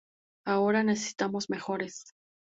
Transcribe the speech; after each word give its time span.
Ahora, 0.47 0.81
necesitamos 0.81 1.47
mejores". 1.51 2.05